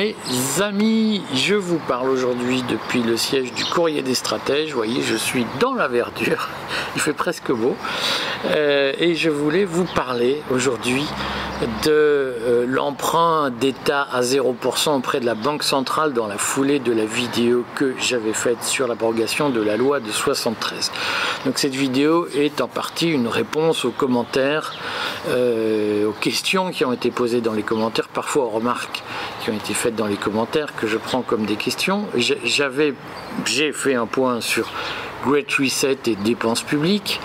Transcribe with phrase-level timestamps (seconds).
[0.00, 0.16] Mes
[0.62, 4.70] amis, je vous parle aujourd'hui depuis le siège du courrier des stratèges.
[4.70, 6.48] Vous voyez, je suis dans la verdure,
[6.94, 7.76] il fait presque beau.
[8.46, 11.04] Euh, et je voulais vous parler aujourd'hui
[11.84, 16.92] de euh, l'emprunt d'État à 0% auprès de la Banque centrale dans la foulée de
[16.92, 20.90] la vidéo que j'avais faite sur l'abrogation de la loi de 73.
[21.44, 24.74] Donc cette vidéo est en partie une réponse aux commentaires,
[25.28, 29.02] euh, aux questions qui ont été posées dans les commentaires, parfois aux remarques
[29.40, 32.06] qui ont été faites dans les commentaires que je prends comme des questions.
[32.14, 32.94] J'avais,
[33.46, 34.70] j'ai fait un point sur
[35.24, 37.20] Great Reset et dépenses publiques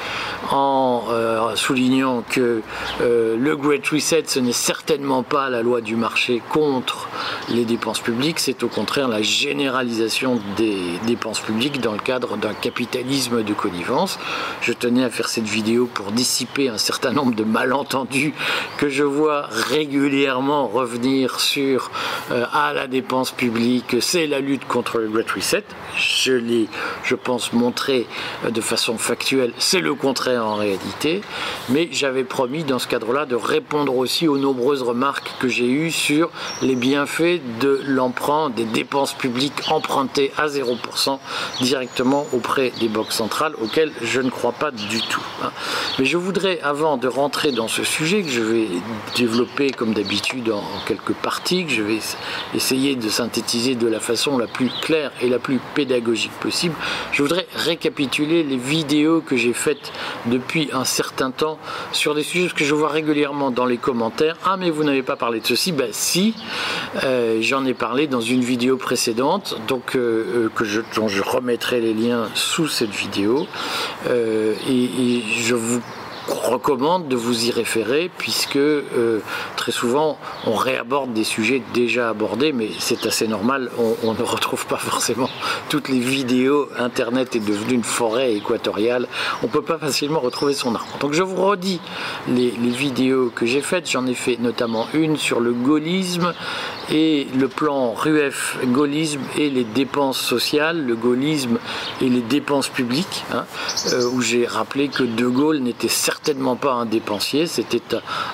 [0.51, 2.61] en euh, soulignant que
[3.01, 7.07] euh, le Great Reset, ce n'est certainement pas la loi du marché contre
[7.49, 12.53] les dépenses publiques, c'est au contraire la généralisation des dépenses publiques dans le cadre d'un
[12.53, 14.19] capitalisme de connivence.
[14.61, 18.33] Je tenais à faire cette vidéo pour dissiper un certain nombre de malentendus
[18.77, 21.91] que je vois régulièrement revenir sur
[22.31, 25.63] euh, à la dépense publique, c'est la lutte contre le Great Reset.
[25.97, 26.67] Je l'ai,
[27.03, 27.84] je pense, montré
[28.49, 31.21] de façon factuelle, c'est le contraire en réalité,
[31.69, 35.91] mais j'avais promis dans ce cadre-là de répondre aussi aux nombreuses remarques que j'ai eues
[35.91, 36.29] sur
[36.61, 41.19] les bienfaits de l'emprunt des dépenses publiques empruntées à 0%
[41.61, 45.23] directement auprès des banques centrales, auxquelles je ne crois pas du tout.
[45.43, 45.51] Hein.
[45.99, 48.67] Mais je voudrais, avant de rentrer dans ce sujet, que je vais
[49.15, 51.99] développer comme d'habitude en quelques parties, que je vais
[52.53, 56.75] essayer de synthétiser de la façon la plus claire et la plus pédagogique possible,
[57.11, 59.91] je voudrais récapituler les vidéos que j'ai faites
[60.27, 61.57] depuis un certain temps
[61.91, 64.37] sur des sujets que je vois régulièrement dans les commentaires.
[64.45, 66.33] Ah mais vous n'avez pas parlé de ceci Ben si,
[67.03, 69.99] euh, j'en ai parlé dans une vidéo précédente, donc euh,
[70.45, 73.45] euh, que je, dont je remettrai les liens sous cette vidéo.
[74.09, 75.81] et, et je vous
[76.27, 79.19] recommande de vous y référer puisque euh,
[79.55, 83.69] très souvent on réaborde des sujets déjà abordés mais c'est assez normal,
[84.03, 85.29] on, ne retrouve pas forcément
[85.69, 89.07] toutes les vidéos, internet est devenu une forêt équatoriale,
[89.43, 90.97] on peut pas facilement retrouver son arbre.
[90.99, 91.81] Donc je vous redis
[92.27, 96.33] les vidéos que j'ai faites, j'en ai fait notamment une sur le gaullisme
[96.91, 101.57] et le plan RUF gaullisme et les dépenses sociales, le gaullisme
[102.01, 103.45] et les dépenses publiques, hein,
[103.93, 107.81] euh, où j'ai rappelé que De Gaulle n'était certainement pas un dépensier, c'était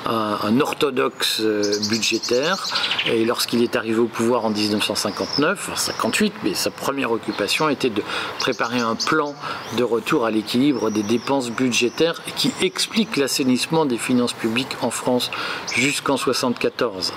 [0.06, 2.67] un, orthodoxe euh, budgétaire.
[3.07, 7.89] Et lorsqu'il est arrivé au pouvoir en 1959, en 58, mais sa première occupation était
[7.89, 8.03] de
[8.39, 9.33] préparer un plan
[9.78, 15.31] de retour à l'équilibre des dépenses budgétaires qui explique l'assainissement des finances publiques en France
[15.75, 17.13] jusqu'en 74.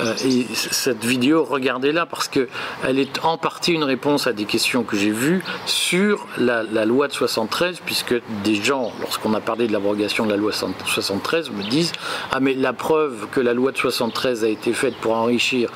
[0.00, 4.82] Euh, et cette vidéo, regardez-la parce qu'elle est en partie une réponse à des questions
[4.82, 8.14] que j'ai vues sur la, loi de 73, puisque
[8.44, 11.92] des gens, lorsqu'on a parlé de l'abrogation de la loi 73, me disent
[12.32, 15.70] Ah, mais la preuve que la loi de 73 a été faite pour enrichir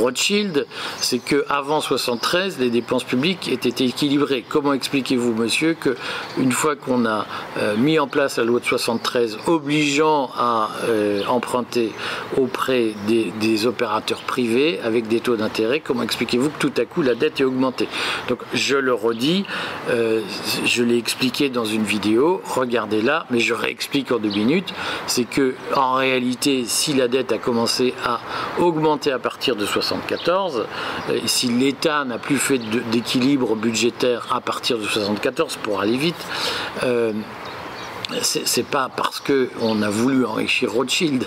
[0.00, 0.66] Rothschild,
[1.00, 4.44] c'est que avant 73, les dépenses publiques étaient équilibrées.
[4.48, 5.96] Comment expliquez-vous, monsieur, que
[6.38, 7.26] une fois qu'on a
[7.58, 11.92] euh, mis en place la loi de 73 obligeant à euh, emprunter
[12.36, 17.14] auprès des, opérateurs privés avec des taux d'intérêt, comment expliquez-vous que tout à coup la
[17.14, 17.88] dette est augmentée
[18.28, 19.44] Donc je le redis,
[19.90, 20.22] euh,
[20.64, 24.72] je l'ai expliqué dans une vidéo, regardez-la, mais je réexplique en deux minutes,
[25.06, 28.20] c'est que en réalité, si la dette a commencé à
[28.58, 29.89] augmenter à partir de 73,
[31.12, 32.58] et si l'État n'a plus fait
[32.90, 36.26] d'équilibre budgétaire à partir de 74 pour aller vite,
[36.82, 37.12] euh,
[38.22, 41.24] c'est pas parce qu'on a voulu enrichir Rothschild.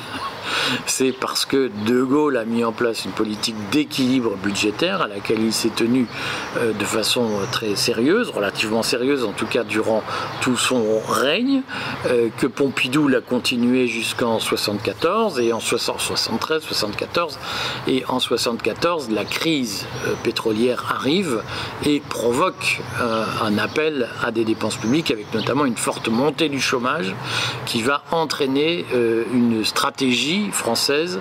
[0.86, 5.42] C'est parce que De Gaulle a mis en place une politique d'équilibre budgétaire à laquelle
[5.42, 6.08] il s'est tenu
[6.58, 10.04] euh, de façon très sérieuse, relativement sérieuse en tout cas durant
[10.42, 11.62] tout son règne,
[12.08, 17.40] euh, que Pompidou l'a continué jusqu'en 74 et en 73, 74
[17.88, 21.42] et en 74 la crise euh, pétrolière arrive
[21.86, 22.82] et provoque
[23.42, 26.73] un appel à des dépenses publiques avec notamment une forte montée du chômage
[27.66, 28.86] qui va entraîner
[29.34, 31.20] une stratégie française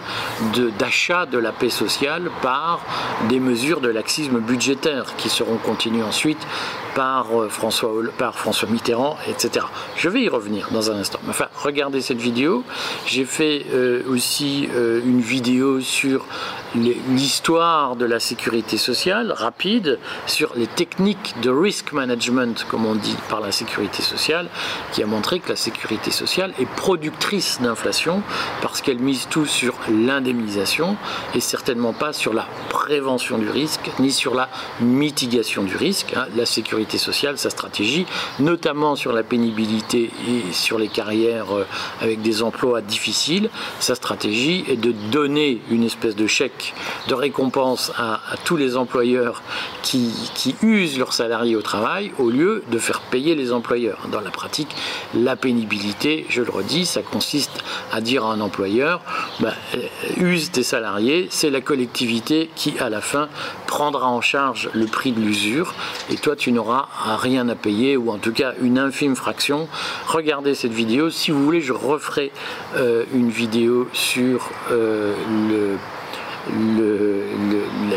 [0.78, 2.80] d'achat de, la paix sociale par
[3.28, 6.46] des mesures de laxisme budgétaire qui seront continuées ensuite
[6.94, 9.66] par euh, François, par François Mitterrand, etc.
[9.96, 11.18] Je vais y revenir dans un instant.
[11.28, 12.64] Enfin, regardez cette vidéo.
[13.06, 16.26] J'ai fait euh, aussi euh, une vidéo sur
[16.74, 23.16] l'histoire de la sécurité sociale, rapide, sur les techniques de risk management, comme on dit
[23.28, 24.48] par la sécurité sociale,
[24.92, 28.22] qui a montré que la sécurité sociale est productrice d'inflation
[28.62, 30.96] parce qu'elle mise tout sur l'indemnisation
[31.34, 34.48] et certainement pas sur la prévention du risque ni sur la
[34.80, 36.14] mitigation du risque.
[36.16, 36.26] Hein.
[36.36, 38.06] La sécurité sociale, sa stratégie,
[38.38, 41.66] notamment sur la pénibilité et sur les carrières euh,
[42.00, 46.61] avec des emplois difficiles, sa stratégie est de donner une espèce de chèque
[47.08, 49.42] de récompense à, tous les employeurs
[49.82, 54.08] qui, qui, usent leurs salariés au travail au lieu de faire payer les employeurs.
[54.10, 54.74] Dans la pratique,
[55.14, 57.62] la pénibilité, je le redis, ça consiste
[57.92, 59.00] à dire à un employeur,
[59.40, 59.78] bah, euh,
[60.18, 63.28] use tes salariés, c'est la collectivité qui, à la fin,
[63.66, 65.74] prendra en charge le prix de l'usure
[66.10, 66.88] et toi, tu n'auras
[67.20, 69.68] rien à payer ou en tout cas une infime fraction.
[70.06, 71.10] Regardez cette vidéo.
[71.10, 72.32] Si vous voulez, je referai
[72.76, 75.14] euh, une vidéo sur euh,
[75.48, 75.76] le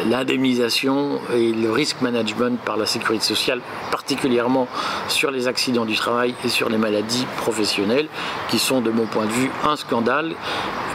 [0.10, 3.62] l'indemnisation et le risk management par la sécurité sociale,
[3.92, 4.68] particulièrement
[5.08, 8.08] sur les accidents du travail et sur les maladies professionnelles,
[8.50, 10.34] qui sont de mon point de vue un scandale,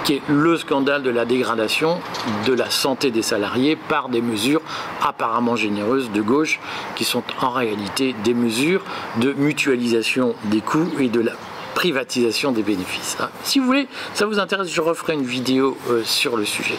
[0.05, 1.99] qui est le scandale de la dégradation
[2.47, 4.63] de la santé des salariés par des mesures
[5.03, 6.61] apparemment généreuses de gauche,
[6.97, 8.83] qui sont en réalité des mesures
[9.21, 11.33] de mutualisation des coûts et de la
[11.75, 13.17] privatisation des bénéfices.
[13.21, 13.31] Hein.
[13.45, 16.77] Si vous voulez, ça vous intéresse, je referai une vidéo euh, sur le sujet.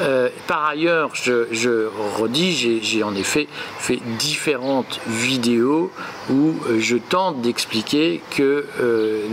[0.00, 1.88] Euh, par ailleurs, je,
[2.18, 3.48] redis, j'ai en effet
[3.78, 5.90] fait différentes vidéos
[6.30, 8.66] où euh, je tente d'expliquer que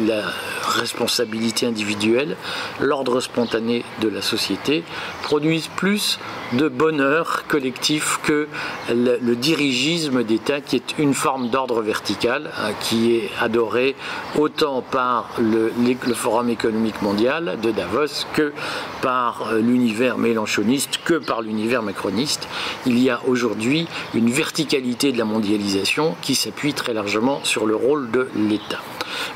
[0.07, 0.23] la
[0.67, 2.35] responsabilité individuelle,
[2.79, 4.83] l'ordre spontané de la société
[5.23, 6.19] produisent plus
[6.53, 8.47] de bonheur collectif que
[8.89, 13.95] le, dirigisme d'État qui est une forme d'ordre vertical hein, qui est adoré
[14.37, 14.94] autant par
[15.39, 18.53] le, Forum économique mondial de Davos que
[19.01, 22.47] par euh, l'univers mélanchoniste, que par l'univers macroniste.
[22.85, 27.75] Il y a aujourd'hui une verticalité de la mondialisation qui s'appuie très largement sur le
[27.75, 28.79] rôle de l'État.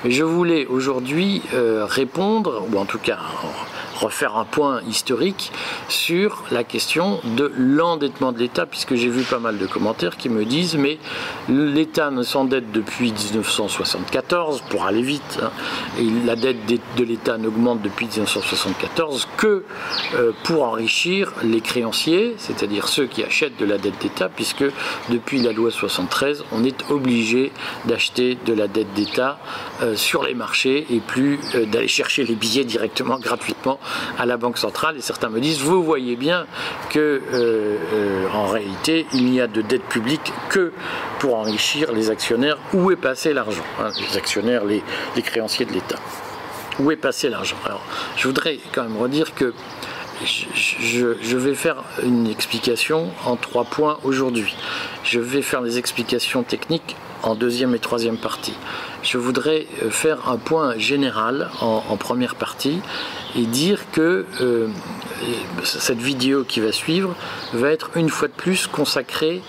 [0.04, 3.20] Mais je voulais aujourd'hui euh, répondre, ou en tout cas
[4.00, 5.52] refaire un point historique
[5.88, 10.30] sur la question de l'endettement de l'État, puisque j'ai vu pas mal de commentaires qui
[10.30, 10.98] me disent mais
[11.50, 15.52] l'État ne s'endette depuis 1974, pour aller vite, hein,
[16.00, 16.58] et la dette
[16.98, 19.64] de l'État n'augmente depuis 1974 que
[20.16, 24.66] euh, pour enrichir les créanciers, c'est-à-dire ceux qui achètent de la dette d'État, puisque
[25.10, 27.52] depuis la loi 73, on est obligé
[27.86, 29.40] d'acheter de la dette d'État
[29.82, 33.80] euh, sur les marchés et plus euh, d'aller chercher les billets directement gratuitement
[34.18, 36.46] à la Banque centrale et certains me disent vous voyez bien
[36.90, 40.72] que euh, euh, en réalité il n'y a de dette publique que
[41.20, 42.58] pour enrichir les actionnaires.
[42.74, 44.84] Où est passé l'argent hein, Les actionnaires, les,
[45.22, 46.00] créanciers de l'État?
[46.80, 47.58] Où est passé l'argent?
[47.66, 47.82] Alors
[48.16, 49.54] je voudrais quand même redire que
[50.26, 54.56] je, vais faire une explication en trois points aujourd'hui.
[55.04, 58.54] Je vais faire des explications techniques en deuxième et troisième partie.
[59.02, 62.82] Je voudrais euh, faire un point général en première partie
[63.36, 64.68] et dire que euh,
[65.64, 67.16] cette vidéo qui va suivre
[67.54, 69.42] va être une fois de plus consacrée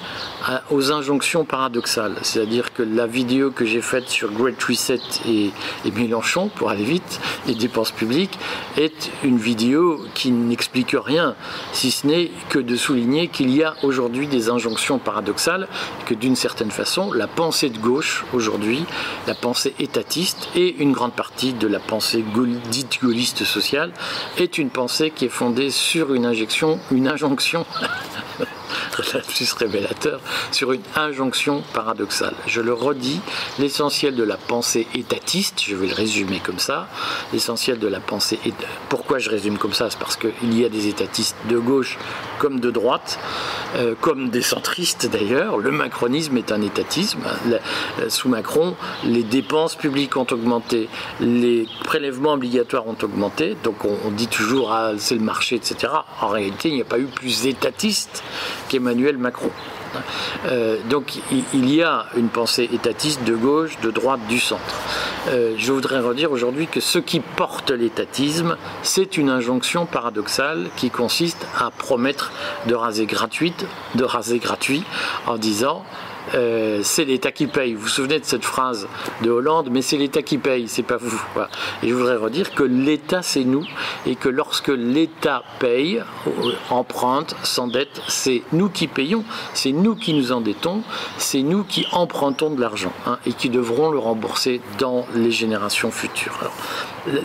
[0.70, 2.16] aux injonctions paradoxales.
[2.22, 5.50] C'est-à-dire que la vidéo que j'ai faite sur Great Reset et,
[5.84, 8.38] et, Mélenchon, pour aller vite, et dépenses publiques,
[8.76, 11.34] est une vidéo qui n'explique rien,
[11.72, 15.68] si ce n'est que de souligner qu'il y a aujourd'hui des injonctions paradoxales,
[16.06, 18.84] que d'une certaine façon, la pensée de gauche aujourd'hui,
[19.26, 22.24] la pensée étatiste et une grande partie de la pensée
[22.70, 23.92] dite gaulliste sociale,
[24.38, 27.66] est une pensée qui est fondée sur une injection, une injonction
[29.02, 32.34] plus révélateur, sur une injonction paradoxale.
[32.46, 33.20] Je le redis,
[33.58, 36.88] l'essentiel de la pensée étatiste, je vais le résumer comme ça,
[37.32, 38.38] l'essentiel de la pensée,
[38.88, 41.98] pourquoi je résume comme ça C'est parce qu'il y a des étatistes de gauche
[42.38, 43.18] comme de droite,
[43.76, 45.58] euh, comme des centristes d'ailleurs.
[45.58, 47.20] Le macronisme est un étatisme.
[48.08, 50.88] sous Macron, les dépenses publiques ont augmenté,
[51.20, 55.92] les prélèvements obligatoires ont augmenté, donc on, dit toujours ah, c'est le marché, etc.
[56.20, 58.22] En réalité, il n'y a pas eu plus étatiste
[58.68, 59.50] qu'Emmanuel Macron.
[60.46, 61.18] Euh, donc
[61.52, 64.62] il y a une pensée étatiste de gauche, de droite, du centre.
[65.28, 70.90] Euh, je voudrais redire aujourd'hui que ce qui porte l'étatisme, c'est une injonction paradoxale qui
[70.90, 72.32] consiste à promettre
[72.66, 73.66] de raser gratuite,
[73.96, 74.84] de raser gratuit,
[75.26, 75.84] en disant
[76.34, 77.74] euh, c'est l'État qui paye.
[77.74, 78.88] Vous vous souvenez de cette phrase
[79.22, 81.20] de Hollande, mais c'est l'État qui paye, c'est pas vous.
[81.82, 83.64] Et je voudrais redire que l'État c'est nous
[84.06, 90.14] et que lorsque l'État paye, euh, emprunte, s'endette, c'est nous qui payons, c'est nous qui
[90.14, 90.82] nous endettons,
[91.18, 95.90] c'est nous qui empruntons de l'argent hein, et qui devrons le rembourser dans les générations
[95.90, 96.50] futures.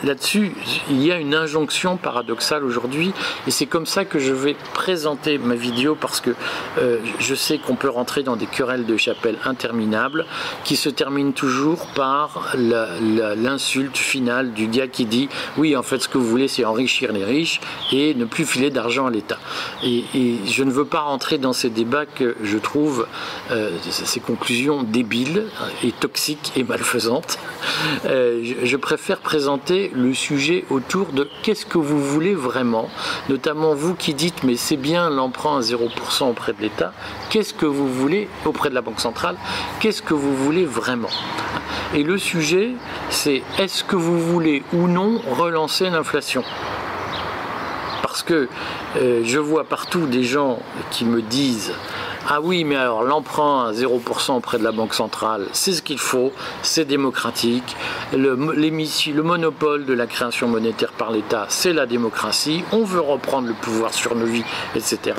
[0.04, 0.54] Là-dessus,
[0.90, 3.14] il y a une injonction paradoxale aujourd'hui
[3.48, 6.32] et c'est comme ça que je vais présenter ma vidéo parce que
[6.78, 10.26] euh, je sais qu'on peut rentrer dans des querelles de chapelle interminable
[10.64, 16.08] qui se termine toujours par l'insulte finale du gars qui dit oui en fait ce
[16.08, 17.60] que vous voulez c'est enrichir les riches
[17.92, 19.38] et ne plus filer d'argent à l'État.
[19.84, 20.04] Et,
[20.46, 23.08] je ne veux pas rentrer dans ces débats que je trouve
[23.52, 25.46] euh, ces conclusions débiles
[25.84, 27.38] et toxiques et malfaisantes.
[28.06, 32.90] Euh, je, préfère présenter le sujet autour de qu'est-ce que vous voulez vraiment,
[33.30, 36.94] notamment vous qui dites mais c'est bien l'emprunt à 0% auprès de l'État,
[37.30, 39.36] qu'est-ce que vous voulez auprès de la Banque centrale,
[39.80, 41.10] qu'est-ce que vous voulez vraiment?
[41.94, 42.72] Et le sujet,
[43.10, 46.44] c'est est-ce que vous voulez ou non relancer l'inflation?
[48.02, 48.48] Parce que
[48.98, 50.60] euh, je vois partout des gens
[50.92, 51.74] qui me disent
[52.28, 56.00] ah oui, mais alors l'emprunt à 0% auprès de la Banque centrale, c'est ce qu'il
[56.00, 56.32] faut,
[56.64, 57.76] c'est démocratique.
[58.14, 62.64] Le, le monopole de la création monétaire par l'État, c'est la démocratie.
[62.72, 64.44] On veut reprendre le pouvoir sur nos vies,
[64.76, 65.18] etc.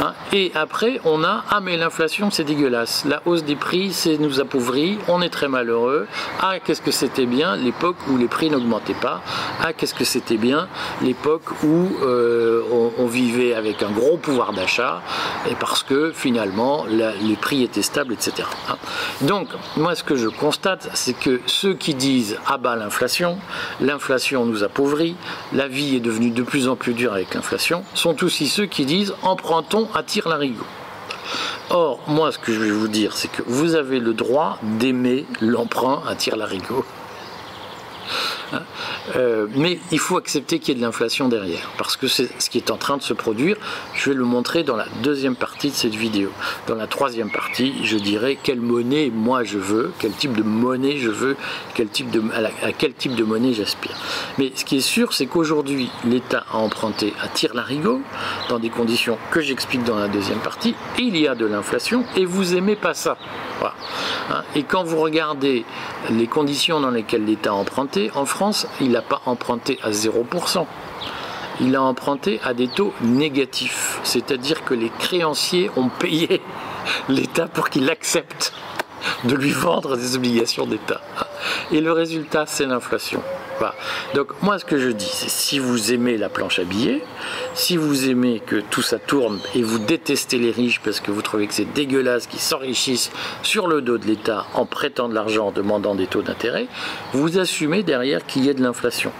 [0.00, 0.12] Hein.
[0.34, 3.06] Et après, on a ah mais l'inflation, c'est dégueulasse.
[3.06, 4.98] La hausse des prix, c'est nous appauvrit.
[5.08, 6.06] On est très malheureux.
[6.42, 9.22] Ah qu'est-ce que c'était bien l'époque où les prix n'augmentaient pas.
[9.62, 10.68] Ah qu'est-ce que c'était bien
[11.00, 12.62] l'époque où euh,
[12.98, 15.00] on, vivait avec un gros pouvoir d'achat
[15.48, 18.48] et parce que finalement finalement les prix étaient stables, etc.
[18.68, 18.76] Hein.
[19.20, 23.38] Donc, moi, ce que je constate, c'est que ceux qui disent ah bah l'inflation,
[23.80, 25.14] l'inflation nous appauvrit,
[25.52, 28.84] la vie est devenue de plus en plus dure avec l'inflation, sont aussi ceux qui
[28.84, 30.66] disent empruntons à tire larigot.
[31.70, 35.26] Or, moi, ce que je vais vous dire, c'est que vous avez le droit d'aimer
[35.40, 36.84] l'emprunt à tire larigot.
[39.16, 42.50] Euh, mais il faut accepter qu'il y ait de l'inflation derrière, parce que c'est ce
[42.50, 43.56] qui est en train de se produire.
[43.94, 46.30] Je vais le montrer dans la deuxième partie de cette vidéo.
[46.66, 50.98] Dans la troisième partie, je dirai quelle monnaie moi je veux, quel type de monnaie
[50.98, 51.36] je veux,
[51.74, 53.94] quel type de, à, quel type de monnaie j'aspire.
[54.38, 58.00] Mais ce qui est sûr, c'est qu'aujourd'hui, l'État a emprunté à tire-larigot,
[58.48, 60.74] dans des conditions que j'explique dans la deuxième partie.
[60.98, 63.16] Il y a de l'inflation et vous aimez pas ça.
[63.62, 65.64] Hein, et quand vous regardez
[66.10, 70.66] les conditions dans lesquelles l'État a emprunté, en France, il n'a pas emprunté à 0%.
[71.60, 76.42] Il a emprunté à des taux négatifs, c'est-à-dire que les créanciers ont payé
[77.08, 78.52] l'État pour qu'il accepte
[79.24, 81.00] de lui vendre des obligations d'État.
[81.70, 83.22] Et le résultat, c'est l'inflation.
[84.14, 87.02] Donc moi, ce que je dis, c'est si vous aimez la planche à billets,
[87.54, 91.22] si vous aimez que tout ça tourne et vous détestez les riches parce que vous
[91.22, 93.10] trouvez que c'est dégueulasse qu'ils s'enrichissent
[93.42, 96.66] sur le dos de l'État en prêtant de l'argent, en demandant des taux d'intérêt,
[97.12, 99.12] vous assumez derrière qu'il y ait de l'inflation.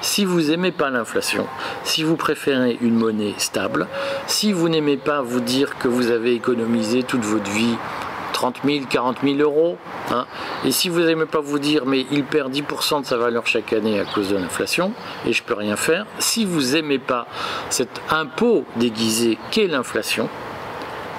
[0.00, 1.46] Si vous n'aimez pas l'inflation,
[1.82, 3.88] si vous préférez une monnaie stable,
[4.26, 7.76] si vous n'aimez pas vous dire que vous avez économisé toute votre vie
[8.38, 9.76] 30 000, 40 000 euros.
[10.12, 10.24] Hein.
[10.64, 13.72] Et si vous n'aimez pas vous dire, mais il perd 10% de sa valeur chaque
[13.72, 14.92] année à cause de l'inflation,
[15.26, 17.26] et je peux rien faire, si vous n'aimez pas
[17.68, 20.28] cet impôt déguisé qu'est l'inflation,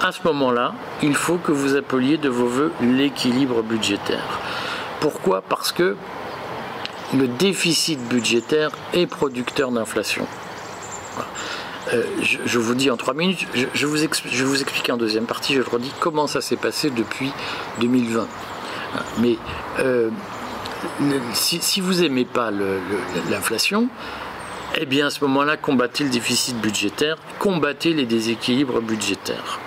[0.02, 0.74] à ce moment-là,
[1.04, 4.40] il faut que vous appeliez de vos voeux l'équilibre budgétaire.
[5.02, 5.42] Pourquoi?
[5.42, 5.98] Parce que
[7.14, 10.26] le déficit budgétaire est producteur d'inflation.
[11.94, 15.60] Euh, je, vous dis en trois minutes, je, vous vais vous en deuxième partie, je
[15.60, 17.32] le redis, comment ça s'est passé depuis
[17.80, 18.28] 2020.
[19.20, 19.38] Mais
[19.80, 20.10] euh,
[21.34, 22.52] si, vous n'aimez pas
[23.30, 23.88] l'inflation,
[24.78, 29.60] eh bien à ce moment-là, combattez le déficit budgétaire, combattez les déséquilibres budgétaires.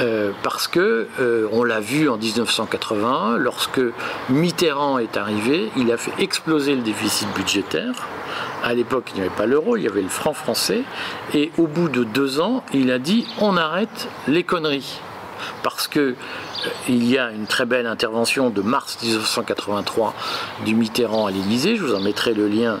[0.00, 1.08] Euh, parce que
[1.52, 3.80] on l'a vu en 1981, lorsque
[4.28, 8.08] Mitterrand est arrivé, il a fait exploser le déficit budgétaire.
[8.64, 10.84] À l'époque, il n'y avait pas l'euro, il y avait le franc français.
[11.34, 15.00] Et au bout de deux ans, il a dit on arrête les conneries.
[15.62, 16.14] Parce que euh,
[16.88, 20.14] il y a une très belle intervention de mars 1983
[20.64, 22.78] du Mitterrand à l'Élysée, je vous en mettrai le lien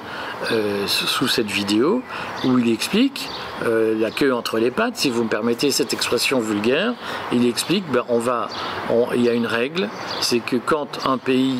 [0.52, 2.02] euh, sous cette vidéo,
[2.44, 3.28] où il explique
[3.66, 6.94] euh, la queue entre les pattes, si vous me permettez cette expression vulgaire,
[7.30, 8.48] il explique ben, on va,
[9.14, 9.90] il y a une règle,
[10.22, 11.58] c'est que quand un pays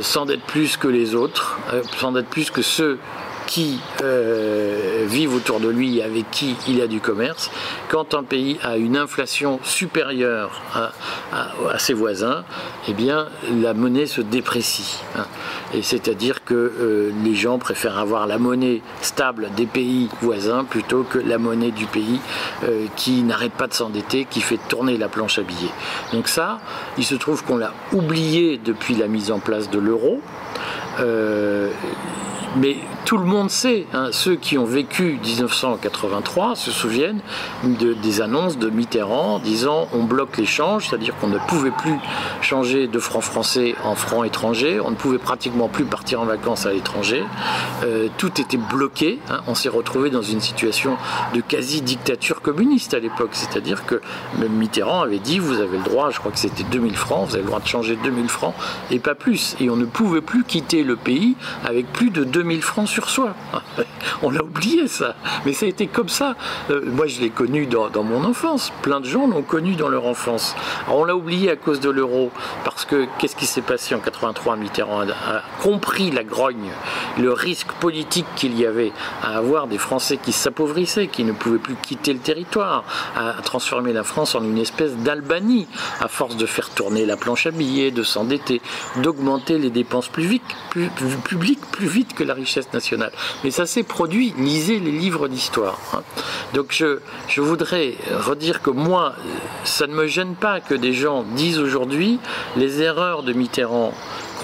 [0.00, 1.58] s'endette plus que les autres,
[1.98, 2.98] s'endette plus que ceux
[3.46, 7.50] qui euh, vivent autour de lui avec qui il a du commerce,
[7.88, 12.44] quand un pays a une inflation supérieure à, ses voisins,
[12.88, 13.28] eh bien
[13.62, 14.98] la monnaie se déprécie.
[15.16, 15.26] Hein.
[15.74, 21.02] Et c'est-à-dire que euh, les gens préfèrent avoir la monnaie stable des pays voisins plutôt
[21.02, 22.20] que la monnaie du pays
[22.64, 25.72] euh, qui n'arrête pas de s'endetter, qui fait tourner la planche à billets.
[26.12, 26.58] Donc ça,
[26.96, 30.20] il se trouve qu'on l'a oublié depuis la mise en place de l'euro.
[32.56, 37.20] mais tout le monde sait, hein, ceux qui ont vécu 1983 se souviennent
[37.62, 41.98] de, des annonces de Mitterrand disant on bloque l'échange, c'est-à-dire qu'on ne pouvait plus
[42.40, 46.64] changer de francs français en francs étrangers, on ne pouvait pratiquement plus partir en vacances
[46.64, 47.22] à l'étranger,
[47.84, 49.40] euh, tout était bloqué, hein.
[49.46, 50.96] on s'est retrouvé dans une situation
[51.34, 54.00] de quasi-dictature communiste à l'époque, c'est-à-dire que
[54.48, 57.42] Mitterrand avait dit vous avez le droit, je crois que c'était 2000 francs, vous avez
[57.42, 58.54] le droit de changer 2000 francs
[58.90, 62.62] et pas plus, et on ne pouvait plus quitter le pays avec plus de 2000
[62.62, 63.34] francs soi.
[64.22, 66.36] On l'a oublié ça, mais ça a été comme ça.
[66.70, 70.06] Euh, moi je l'ai connu dans, mon enfance, plein de gens l'ont connu dans leur
[70.06, 70.54] enfance.
[70.88, 72.30] on l'a oublié à cause de l'euro,
[72.64, 76.70] parce que qu'est-ce qui s'est passé en 83 Mitterrand a, compris la grogne,
[77.18, 81.58] le risque politique qu'il y avait à avoir des Français qui s'appauvissaient, qui ne pouvaient
[81.58, 82.84] plus quitter le territoire,
[83.16, 85.66] à transformer la France en une espèce d'Albanie,
[86.00, 88.60] à force de faire tourner la planche à billets, de s'endetter,
[88.96, 92.83] d'augmenter les dépenses publiques plus vite que la richesse nationale.
[93.42, 95.78] Mais ça s'est produit, lisez les livres d'histoire.
[95.94, 96.02] Hein.
[96.54, 96.98] Donc je,
[97.28, 99.14] je voudrais redire que moi,
[99.64, 102.18] ça ne me gêne pas que des gens disent aujourd'hui
[102.56, 103.92] les erreurs de Mitterrand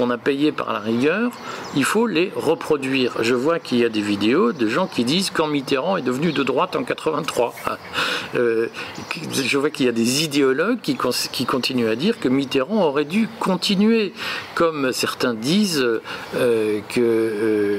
[0.00, 1.30] qu'on a payées par la rigueur,
[1.76, 3.22] il faut les reproduire.
[3.22, 6.32] Je vois qu'il y a des vidéos de gens qui disent quand Mitterrand est devenu
[6.32, 7.52] de droite en 83.
[8.34, 8.68] Euh,
[9.32, 10.96] je vois qu'il y a des idéologues qui,
[11.44, 14.14] continuent à dire que Mitterrand aurait dû continuer,
[14.54, 17.78] comme certains disent euh, que euh,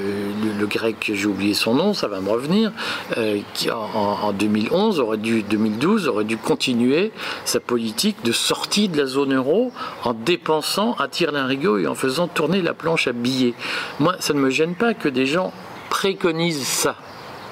[0.59, 2.71] le, grec, j'ai oublié son nom, ça va me revenir,
[3.55, 7.11] qui en, 2011 aurait dû, 2012 aurait dû continuer
[7.45, 9.71] sa politique de sortie de la zone euro
[10.03, 13.53] en dépensant à tir rigot et en faisant tourner la planche à billets.
[14.00, 15.53] Moi, ça ne me gêne pas que des gens
[15.89, 16.96] préconisent ça.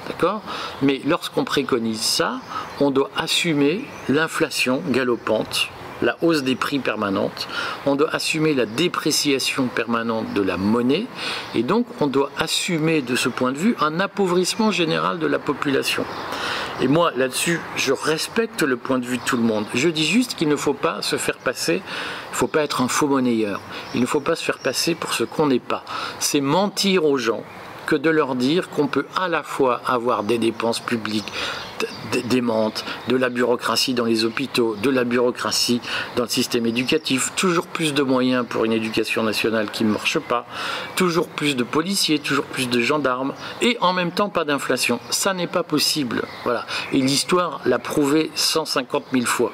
[0.08, 0.42] D'accord?
[0.82, 2.39] Mais lorsqu'on préconise ça,
[2.80, 5.70] on doit assumer l'inflation galopante,
[6.01, 7.48] la hausse des prix permanente,
[7.86, 11.06] on doit assumer la dépréciation permanente de la monnaie,
[11.54, 15.39] et donc on doit assumer de ce point de vue un appauvrissement général de la
[15.39, 16.06] population.
[16.81, 19.65] Et moi, là-dessus, je respecte le point de vue de tout le monde.
[19.74, 22.81] Je dis juste qu'il ne faut pas se faire passer, il ne faut pas être
[22.81, 23.59] un faux monnayeur,
[23.93, 25.83] il ne faut pas se faire passer pour ce qu'on n'est pas.
[26.19, 27.43] C'est mentir aux gens
[27.89, 31.34] que de leur dire qu'on peut à la fois avoir des dépenses publiques
[32.29, 35.81] démente, de la bureaucratie dans les hôpitaux, de la bureaucratie
[36.15, 40.19] dans le système éducatif, toujours plus de moyens pour une éducation nationale qui ne marche
[40.19, 40.46] pas,
[40.96, 45.00] toujours plus de policiers, toujours plus de gendarmes, et en même temps pas d'inflation.
[45.10, 46.22] Ça n'est pas possible.
[46.43, 46.67] Voilà.
[46.93, 49.51] Et l'histoire l'a prouvé 150 000 fois.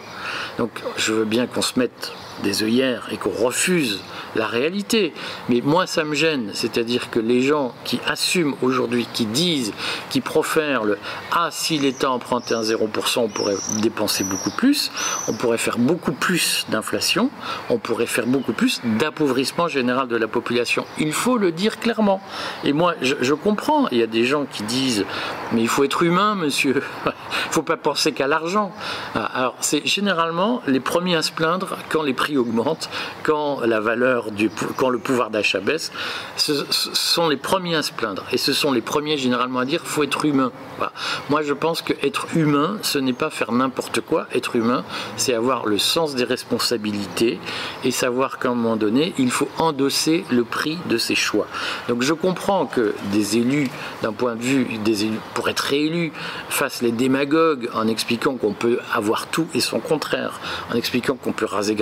[0.57, 2.11] Donc je veux bien qu'on se mette
[2.45, 3.99] des œillères et qu'on refuse
[4.35, 5.13] la réalité.
[5.49, 6.51] Mais moi, ça me gêne.
[6.53, 9.73] C'est-à-dire que les gens qui assument aujourd'hui, qui disent,
[10.09, 10.97] qui profèrent le
[11.31, 14.91] Ah, si l'État empruntait un 0%, on pourrait dépenser beaucoup plus,
[15.27, 17.29] on pourrait faire beaucoup plus d'inflation,
[17.69, 20.85] on pourrait faire beaucoup plus d'appauvrissement général de la population.
[20.99, 22.21] Il faut le dire clairement.
[22.63, 23.87] Et moi, je, comprends.
[23.91, 25.05] Il y a des gens qui disent
[25.51, 26.83] Mais il faut être humain, monsieur.
[27.05, 28.71] il ne faut pas penser qu'à l'argent.
[29.15, 32.89] Alors, c'est généralement les premiers à se plaindre quand les prix augmentent,
[33.23, 34.29] quand la valeur
[34.77, 35.91] quand le pouvoir d'achat baisse,
[36.37, 38.23] ce, sont les premiers à se plaindre.
[38.31, 40.51] Et ce sont les premiers généralement à dire faut être humain.
[41.29, 44.27] Moi, je pense que être humain, ce n'est pas faire n'importe quoi.
[44.33, 44.83] Être humain,
[45.17, 47.39] c'est avoir le sens des responsabilités
[47.83, 51.47] et savoir qu'à un moment donné, il faut endosser le prix de ses choix.
[51.87, 53.69] Donc je comprends que des élus,
[54.01, 56.11] d'un point de vue des élus, pour être réélus,
[56.49, 60.39] fassent les démagogues en expliquant qu'on peut avoir tout et son contraire,
[60.71, 61.75] en expliquant qu'on peut raser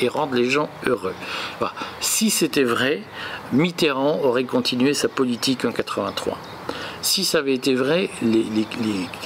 [0.00, 1.14] et rendre les gens heureux.
[2.00, 3.02] Si c'était vrai,
[3.52, 6.38] Mitterrand aurait continué sa politique en 83.
[7.02, 8.44] Si ça avait été vrai, les,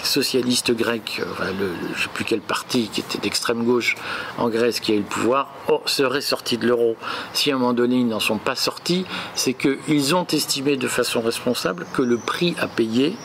[0.05, 3.97] socialistes grecs, je ne sais plus quel parti qui était d'extrême gauche
[4.39, 6.97] en Grèce qui a eu le pouvoir, oh, seraient sortis de l'euro.
[7.33, 9.05] Si à un moment donné ils n'en sont pas sortis,
[9.35, 13.17] c'est qu'ils ont estimé de façon responsable que le prix à payer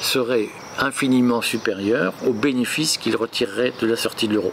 [0.00, 4.52] serait infiniment supérieur aux bénéfices qu'ils retireraient de la sortie de l'euro.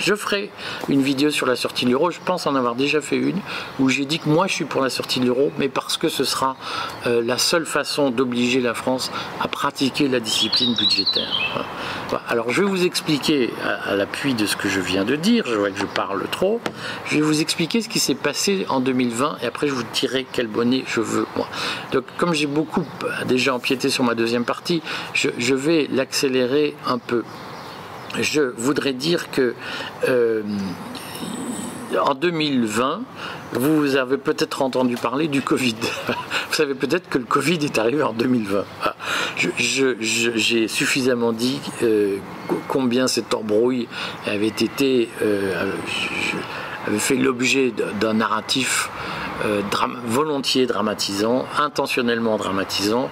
[0.00, 0.50] Je ferai
[0.88, 2.10] une vidéo sur la sortie de l'euro.
[2.10, 3.38] Je pense en avoir déjà fait une
[3.78, 6.08] où j'ai dit que moi je suis pour la sortie de l'euro, mais parce que
[6.08, 6.56] ce sera
[7.06, 11.66] euh, la seule façon d'obliger la France à pratiquer la discipline budgétaire.
[12.28, 15.44] Alors je vais vous expliquer à, l'appui de ce que je viens de dire.
[15.46, 16.60] Je vois que je parle trop.
[17.04, 20.26] Je vais vous expliquer ce qui s'est passé en 2020 et après je vous dirai
[20.32, 21.26] quel bonnet je veux.
[21.92, 24.82] Donc comme j'ai beaucoup euh, déjà empiété sur ma deuxième partie,
[25.12, 27.22] je vais l'accélérer un peu
[28.18, 29.54] je voudrais dire que
[30.08, 30.42] euh,
[31.98, 33.02] en 2020,
[33.52, 35.76] vous avez peut-être entendu parler du Covid.
[36.48, 38.64] Vous savez peut-être que le Covid est arrivé en 2020.
[38.84, 38.94] Ah,
[39.36, 42.16] j'ai suffisamment dit euh,
[42.68, 43.88] combien cette embrouille
[44.26, 45.70] avait été, euh,
[46.86, 48.90] avait fait l'objet d'un narratif
[49.44, 49.62] euh,
[50.06, 53.10] volontiers dramatisant, intentionnellement dramatisant,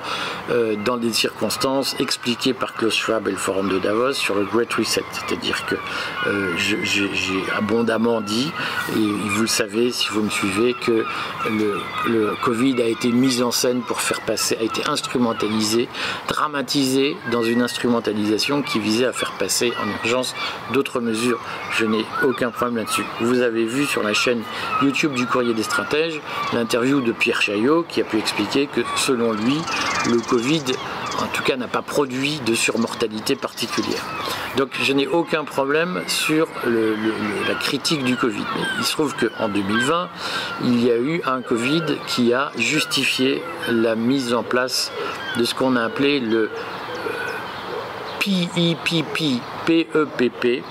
[0.50, 4.44] euh, dans des circonstances expliquées par Klaus Schwab et le Forum de Davos sur le
[4.44, 5.04] Great Reset.
[5.12, 5.76] C'est-à-dire que
[6.56, 8.50] j'ai abondamment dit,
[8.96, 11.04] et vous le savez si vous me suivez, que
[11.50, 15.88] le, le Covid a été mis en scène pour faire passer, a été instrumentalisé,
[16.28, 20.34] dramatisé dans une instrumentalisation qui visait à faire passer en urgence
[20.72, 21.40] d'autres mesures.
[21.72, 23.04] Je n'ai aucun problème là-dessus.
[23.20, 24.42] Vous avez vu sur la chaîne
[24.82, 26.17] YouTube du Courrier des Stratèges
[26.52, 29.58] l'interview de Pierre Chaillot qui a pu expliquer que selon lui,
[30.10, 30.64] le Covid
[31.20, 34.02] en tout cas n'a pas produit de surmortalité particulière.
[34.56, 38.44] Donc je n'ai aucun problème sur la critique du Covid.
[38.78, 40.08] Il se trouve qu'en 2020,
[40.64, 44.92] il y a eu un Covid qui a justifié la mise en place
[45.36, 46.50] de ce qu'on a appelé le
[48.20, 50.62] PEPP, PEPP,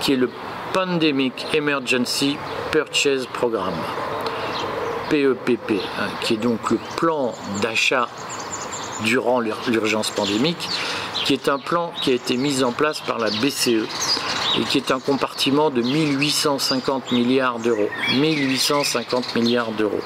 [0.00, 0.30] qui est le
[0.72, 2.36] Pandemic Emergency
[2.70, 3.74] Purchase Program.
[5.10, 8.08] PEPP, hein, qui est donc le plan d'achat
[9.04, 10.68] durant l'urgence pandémique,
[11.24, 13.86] qui est un plan qui a été mis en place par la BCE
[14.58, 17.88] et qui est un compartiment de 1850 milliards d'euros.
[18.16, 20.00] 1850 milliards d'euros.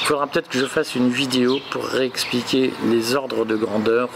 [0.00, 4.08] Il faudra peut-être que je fasse une vidéo pour réexpliquer les ordres de grandeur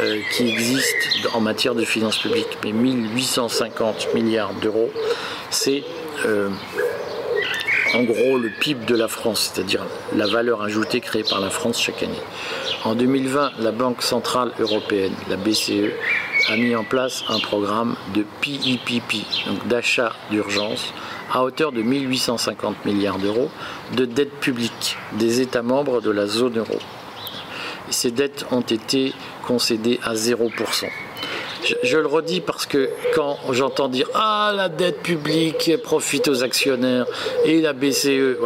[0.00, 2.58] euh, qui existent en matière de finances publiques.
[2.64, 4.90] Mais 1850 milliards d'euros,
[5.50, 5.84] c'est
[6.26, 6.48] euh,
[7.94, 11.80] en gros le PIB de la France, c'est-à-dire la valeur ajoutée créée par la France
[11.80, 12.22] chaque année.
[12.84, 15.92] En 2020, la Banque Centrale Européenne, la BCE,
[16.48, 20.92] a mis en place un programme de PIPP, donc d'achat d'urgence,
[21.32, 23.50] à hauteur de 1850 milliards d'euros
[23.96, 26.78] de dettes publiques des États membres de la zone euro.
[27.90, 29.12] Ces dettes ont été
[29.46, 30.86] concédées à 0%
[31.82, 37.06] je, le redis parce que quand j'entends dire Ah, la dette publique profite aux actionnaires
[37.44, 38.36] et la BCE,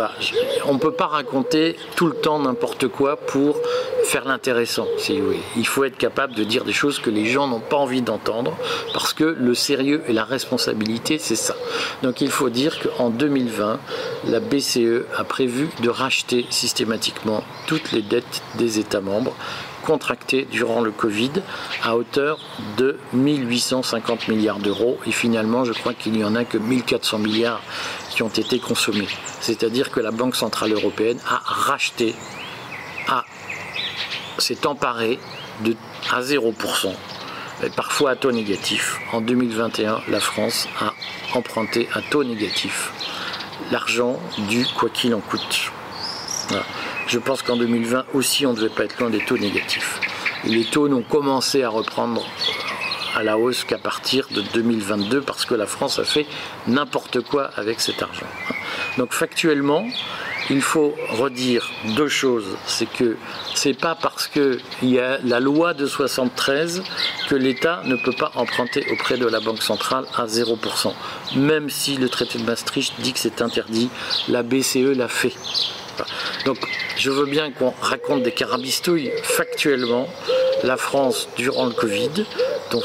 [0.66, 3.58] on ne peut pas raconter tout le temps n'importe quoi pour
[4.04, 4.86] faire l'intéressant.
[5.56, 8.56] Il faut être capable de dire des choses que les gens n'ont pas envie d'entendre
[8.92, 11.56] parce que le sérieux et la responsabilité, c'est ça.
[12.02, 13.78] Donc il faut dire qu'en 2020,
[14.28, 19.34] la BCE a prévu de racheter systématiquement toutes les dettes des États membres
[19.84, 21.32] contracté durant le Covid
[21.82, 22.38] à hauteur
[22.76, 24.98] de 1850 milliards d'euros.
[25.06, 27.60] Et finalement, je crois qu'il n'y en a que 1400 milliards
[28.10, 29.08] qui ont été consommés.
[29.40, 32.14] C'est-à-dire que la Banque Centrale Européenne a racheté,
[33.08, 33.24] a,
[34.38, 35.18] s'est emparée
[35.64, 35.76] de,
[36.12, 36.52] à 0%,
[37.62, 38.98] et parfois à taux négatif.
[39.12, 40.92] En 2021, la France a
[41.36, 42.92] emprunté à taux négatif
[43.70, 44.18] l'argent
[44.48, 45.70] du quoi qu'il en coûte.
[47.06, 50.00] Je pense qu'en 2020 aussi, on ne devait pas être loin des taux négatifs.
[50.44, 52.24] les taux n'ont commencé à reprendre
[53.14, 56.26] à la hausse qu'à partir de 2022 parce que la France a fait
[56.66, 58.26] n'importe quoi avec cet argent.
[58.98, 59.86] Donc factuellement,
[60.50, 62.56] il faut redire deux choses.
[62.66, 63.16] C'est que
[63.54, 66.82] c'est pas parce qu'il y a la loi de 73
[67.28, 70.92] que l'État ne peut pas emprunter auprès de la Banque centrale à 0%.
[71.36, 73.88] Même si le traité de Maastricht dit que c'est interdit,
[74.28, 75.34] la BCE l'a fait.
[76.44, 76.58] Donc
[76.96, 79.10] je veux bien qu'on raconte des carabistouilles.
[79.22, 80.06] Factuellement,
[80.62, 82.24] la France, durant le Covid,
[82.70, 82.82] donc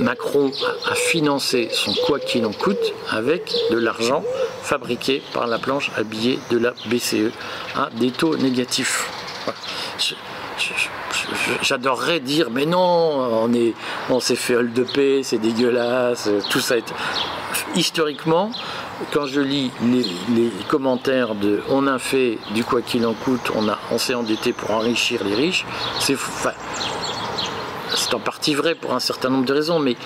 [0.00, 0.50] Macron
[0.88, 4.24] a financé son quoi qu'il en coûte avec de l'argent
[4.62, 7.32] fabriqué par la planche à billets de la BCE
[7.76, 9.08] à des taux négatifs.
[11.62, 13.74] J'adorerais dire, mais non, on est,
[14.08, 16.76] on s'est fait hol de paix, c'est dégueulasse, tout ça.
[16.76, 16.92] Est...
[17.74, 18.50] Historiquement,
[19.12, 23.50] quand je lis les, commentaires de on a fait du quoi qu'il en coûte,
[23.90, 25.64] on, s'est endetté pour enrichir les riches,
[25.98, 26.16] c'est
[27.94, 29.96] c'est en partie vrai pour un certain nombre de raisons, mais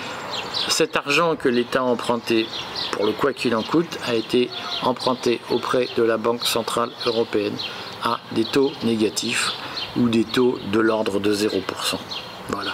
[0.69, 2.47] cet argent que l'État a emprunté
[2.91, 4.49] pour le quoi qu'il en coûte a été
[4.81, 7.55] emprunté auprès de la Banque Centrale Européenne
[8.03, 9.51] à des taux négatifs
[9.97, 11.61] ou des taux de l'ordre de 0%.
[12.49, 12.71] Voilà.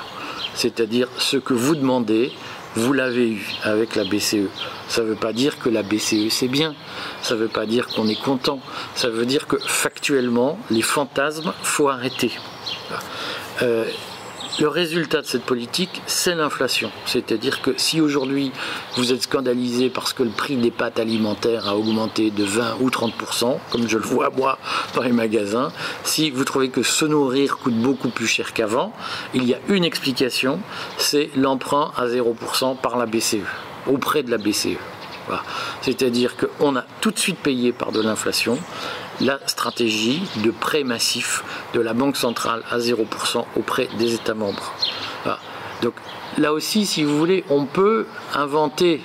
[0.53, 2.31] C'est-à-dire ce que vous demandez,
[2.75, 4.49] vous l'avez eu avec la BCE.
[4.87, 6.75] Ça ne veut pas dire que la BCE c'est bien.
[7.21, 8.59] Ça ne veut pas dire qu'on est content.
[8.95, 12.31] Ça veut dire que factuellement, les fantasmes, faut arrêter.
[13.61, 13.85] Euh,
[14.59, 16.91] le résultat de cette politique, c'est l'inflation.
[17.05, 18.51] C'est-à-dire que si aujourd'hui
[18.95, 22.89] vous êtes scandalisé parce que le prix des pâtes alimentaires a augmenté de 20 ou
[22.89, 24.57] 30%, comme je le vois moi
[24.93, 25.71] dans les magasins,
[26.03, 28.93] si vous trouvez que se nourrir coûte beaucoup plus cher qu'avant,
[29.33, 30.59] il y a une explication,
[30.97, 33.37] c'est l'emprunt à 0% par la BCE,
[33.87, 34.77] auprès de la BCE.
[35.81, 38.57] C'est-à-dire qu'on a tout de suite payé par de l'inflation
[39.21, 44.73] la stratégie de prêt massif de la Banque centrale à 0% auprès des États membres.
[45.81, 45.93] Donc
[46.37, 49.01] là aussi, si vous voulez, on peut inventer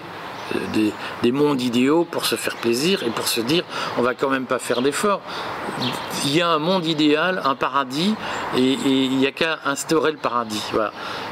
[1.23, 3.65] des, mondes idéaux pour se faire plaisir et pour se dire
[3.99, 5.21] on va quand même pas faire d'efforts.
[6.25, 8.15] Il y a un monde idéal, un paradis,
[8.57, 10.63] et, il n'y a qu'à instaurer le paradis.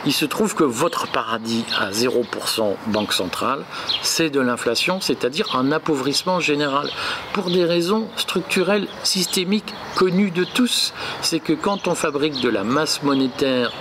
[0.05, 3.64] Il se trouve que votre paradis à 0% banque centrale,
[4.03, 6.90] c'est de l'inflation, c'est-à-dire un appauvrissement général.
[7.33, 10.92] Pour des raisons structurelles, systémiques, connues de tous.
[11.22, 13.72] C'est que quand on fabrique de la masse monétaire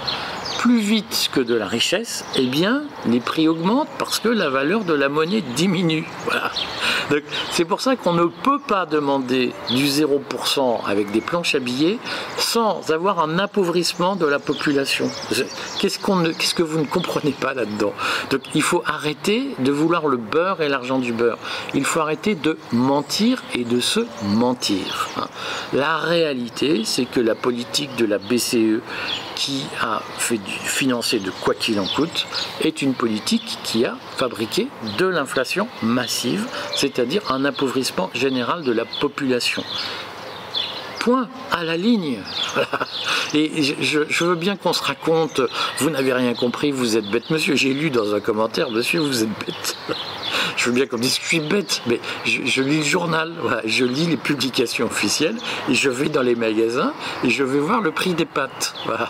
[0.63, 4.85] plus vite que de la richesse, eh bien, les prix augmentent parce que la valeur
[4.85, 6.05] de la monnaie diminue.
[6.23, 6.51] Voilà.
[7.51, 11.99] c'est pour ça qu'on ne peut pas demander du 0% avec des planches à billets
[12.37, 15.11] sans avoir un appauvrissement de la population.
[15.81, 17.91] Qu'est-ce, qu'on qu'est-ce que vous ne comprenez pas là-dedans?
[18.29, 21.39] Donc, il faut arrêter de vouloir le beurre et l'argent du beurre.
[21.73, 25.09] Il faut arrêter de mentir et de se mentir.
[25.73, 28.79] La réalité, c'est que la politique de la BCE
[29.35, 32.27] qui a fait financé de quoi qu'il en coûte,
[32.61, 34.67] est une politique qui a fabriqué
[34.97, 39.63] de l'inflation massive, c'est-à-dire un appauvrissement général de la population.
[40.99, 42.19] Point à la ligne.
[43.33, 45.41] Et je, veux bien qu'on se raconte,
[45.79, 47.55] vous n'avez rien compris, vous êtes bête, monsieur.
[47.55, 49.77] J'ai lu dans un commentaire, monsieur, vous êtes bête.
[50.57, 53.33] Je veux bien qu'on dise que je suis bête, mais je, lis le journal,
[53.65, 55.37] je lis les publications officielles
[55.69, 58.73] et je vais dans les magasins et je vais voir le prix des pâtes.
[58.85, 59.09] Voilà.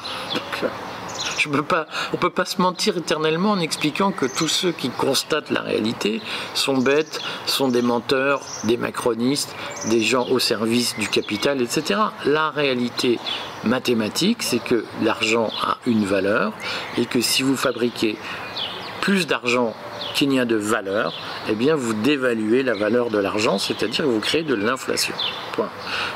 [1.68, 5.50] Pas, on ne peut pas se mentir éternellement en expliquant que tous ceux qui constatent
[5.50, 6.22] la réalité
[6.54, 9.54] sont bêtes, sont des menteurs, des macronistes,
[9.90, 12.00] des gens au service du capital, etc.
[12.26, 13.20] La réalité
[13.66, 16.54] mathématique, c'est que l'argent a une valeur
[16.98, 18.18] et que si vous fabriquez
[19.04, 19.74] plus d'argent
[20.14, 21.14] qu'il n'y a de valeur,
[21.50, 25.14] eh bien vous dévaluez la valeur de l'argent, c'est-à-dire vous créez de l'inflation.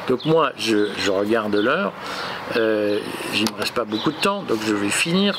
[0.08, 1.92] Donc moi, je, regarde l'heure,
[2.56, 3.00] euh,
[3.34, 5.38] il ne me reste pas beaucoup de temps, donc je vais finir.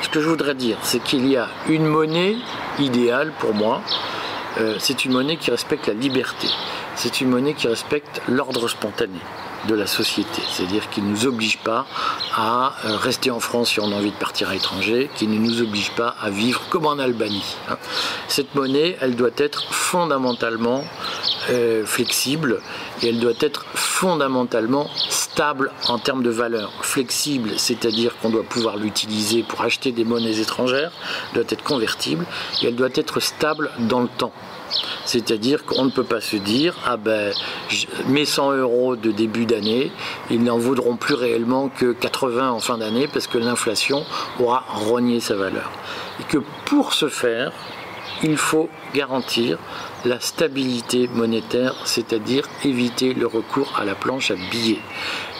[0.00, 2.36] Ce que je voudrais dire, c'est qu'il y a une monnaie
[2.78, 3.82] idéale pour moi,
[4.60, 6.48] euh, c'est une monnaie qui respecte la liberté,
[6.94, 9.20] c'est une monnaie qui respecte l'ordre spontané
[9.68, 10.42] de la société.
[10.50, 11.86] C'est-à-dire qu'il ne nous oblige pas
[12.34, 15.38] à euh, rester en France si on a envie de partir à l'étranger, qui ne
[15.38, 17.56] nous oblige pas à vivre comme en Albanie.
[17.70, 17.76] Hein.
[18.28, 20.84] Cette monnaie, elle doit être fondamentalement
[21.50, 22.60] euh, flexible
[23.02, 26.72] et elle doit être fondamentalement stable en termes de valeur.
[26.82, 30.92] Flexible, c'est-à-dire qu'on doit pouvoir l'utiliser pour acheter des monnaies étrangères,
[31.34, 32.26] doit être convertible
[32.62, 34.32] et elle doit être stable dans le temps.
[35.04, 37.32] C'est-à-dire qu'on ne peut pas se dire, ah ben,
[38.08, 39.92] mes 100 euros de début d'année,
[40.30, 44.04] ils n'en vaudront plus réellement que 80 en fin d'année parce que l'inflation
[44.40, 45.70] aura rogné sa valeur.
[46.20, 47.52] Et que pour ce faire,
[48.24, 49.58] il faut garantir
[50.06, 54.80] la stabilité monétaire, c'est-à-dire éviter le recours à la planche à billets.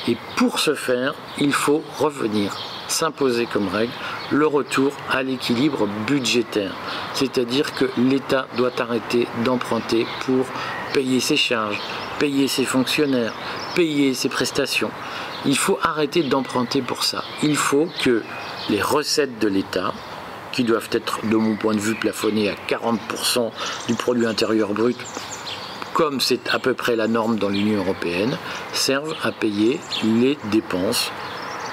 [0.06, 2.54] Et pour ce faire, il faut revenir
[2.86, 3.92] s'imposer comme règle
[4.30, 6.74] le retour à l'équilibre budgétaire.
[7.14, 10.44] C'est-à-dire que l'État doit arrêter d'emprunter pour
[10.92, 11.80] payer ses charges,
[12.18, 13.32] payer ses fonctionnaires,
[13.74, 14.90] payer ses prestations.
[15.46, 17.24] Il faut arrêter d'emprunter pour ça.
[17.42, 18.22] Il faut que
[18.68, 19.94] les recettes de l'État,
[20.54, 23.50] qui doivent être, de mon point de vue, plafonnées à 40%
[23.88, 24.96] du produit intérieur brut,
[25.92, 28.38] comme c'est à peu près la norme dans l'Union européenne,
[28.72, 31.10] servent à payer les dépenses.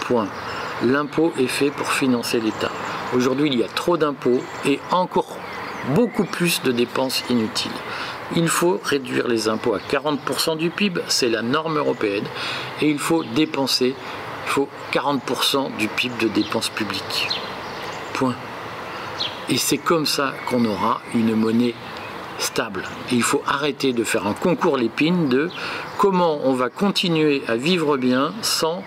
[0.01, 0.27] Point
[0.83, 2.71] l'impôt est fait pour financer l'État.
[3.15, 5.37] Aujourd'hui, il y a trop d'impôts et encore
[5.93, 7.71] beaucoup plus de dépenses inutiles.
[8.35, 12.25] Il faut réduire les impôts à 40% du PIB, c'est la norme européenne,
[12.81, 13.93] et il faut dépenser,
[14.45, 17.27] il faut 40% du PIB de dépenses publiques.
[18.13, 18.35] Point.
[19.51, 21.75] Et c'est comme ça qu'on aura une monnaie
[22.39, 22.83] stable.
[23.11, 25.49] Il faut arrêter de faire un concours l'épine de
[25.97, 28.81] comment on va continuer à vivre bien sans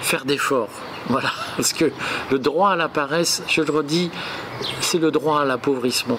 [0.00, 0.70] faire d'efforts.
[1.06, 1.92] Voilà, parce que
[2.30, 4.10] le droit à la paresse, je le redis,
[4.80, 6.18] c'est le droit à l'appauvrissement.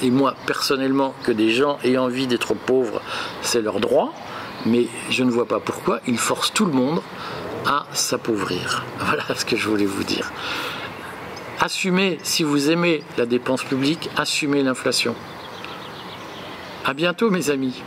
[0.00, 3.02] Et moi, personnellement, que des gens aient envie d'être pauvres,
[3.40, 4.12] c'est leur droit,
[4.64, 7.02] mais je ne vois pas pourquoi ils forcent tout le monde
[7.66, 8.84] à s'appauvrir.
[9.00, 10.30] Voilà ce que je voulais vous dire.
[11.64, 15.14] Assumez, si vous aimez la dépense publique, assumez l'inflation.
[16.84, 17.80] À bientôt, mes amis.